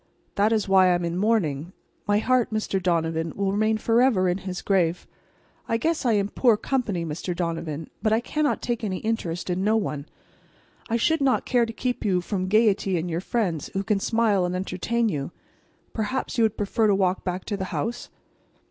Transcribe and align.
"That 0.33 0.51
is 0.51 0.67
why 0.67 0.87
I 0.87 0.95
am 0.95 1.05
in 1.05 1.15
mourning. 1.15 1.73
My 2.07 2.17
heart, 2.17 2.49
Mr. 2.49 2.81
Donovan, 2.81 3.33
will 3.35 3.51
remain 3.51 3.77
forever 3.77 4.27
in 4.27 4.39
his 4.39 4.63
grave. 4.63 5.05
I 5.67 5.77
guess 5.77 6.07
I 6.07 6.13
am 6.13 6.29
poor 6.29 6.57
company, 6.57 7.05
Mr. 7.05 7.35
Donovan, 7.35 7.87
but 8.01 8.11
I 8.11 8.19
cannot 8.19 8.63
take 8.63 8.83
any 8.83 8.97
interest 8.97 9.51
in 9.51 9.63
no 9.63 9.77
one. 9.77 10.07
I 10.89 10.97
should 10.97 11.21
not 11.21 11.45
care 11.45 11.67
to 11.67 11.71
keep 11.71 12.03
you 12.03 12.19
from 12.19 12.47
gayety 12.47 12.97
and 12.97 13.11
your 13.11 13.21
friends 13.21 13.69
who 13.73 13.83
can 13.83 13.99
smile 13.99 14.43
and 14.43 14.55
entertain 14.55 15.07
you. 15.07 15.29
Perhaps 15.93 16.35
you 16.35 16.45
would 16.45 16.57
prefer 16.57 16.87
to 16.87 16.95
walk 16.95 17.23
back 17.23 17.45
to 17.45 17.55
the 17.55 17.65
house?" 17.65 18.09